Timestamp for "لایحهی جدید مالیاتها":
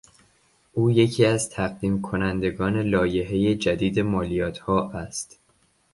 2.81-4.89